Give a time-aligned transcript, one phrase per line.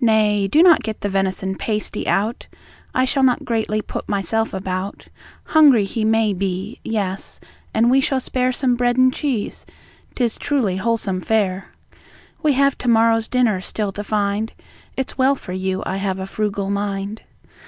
[0.00, 2.48] Nay, do not get the venison pasty out;
[2.92, 5.06] I shall not greatly put myself about
[5.44, 7.38] Hungry, he may be; yes,
[7.72, 9.64] and we shall spare Some bread and cheese,
[10.16, 11.68] 'tis truly whole some fare.
[12.42, 14.52] We have to morrow's dinner still to find;
[14.96, 17.22] It's well for you I have a frugal mind.